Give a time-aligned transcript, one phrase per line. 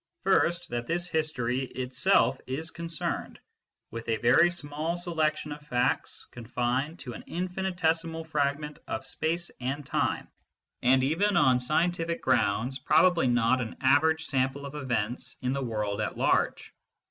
[0.23, 3.37] First, that this history itself is concerned
[3.91, 9.85] with a very small selection of facts confined to an infinitesimal fragment of space and
[9.85, 10.27] time,
[10.81, 16.01] and even on scientific grounds probably not an average sample of events in the world
[16.01, 16.73] at large.